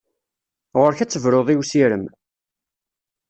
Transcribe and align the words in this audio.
Ɣur-k 0.79 0.99
ad 0.99 1.09
tebruḍ 1.09 1.47
i 1.53 1.55
usirem! 1.59 2.05